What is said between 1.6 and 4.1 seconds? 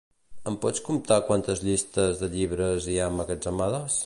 llistes de llibres hi ha emmagatzemades?